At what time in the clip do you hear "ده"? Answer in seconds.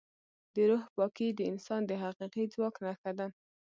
3.19-3.27